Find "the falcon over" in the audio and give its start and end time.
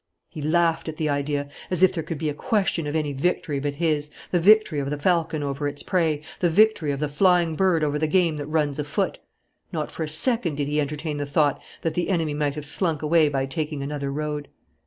4.89-5.67